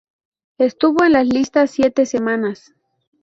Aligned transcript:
Estuvo 0.57 1.03
en 1.05 1.11
las 1.11 1.27
listas 1.27 1.69
siete 1.69 2.07
semanas. 2.07 2.73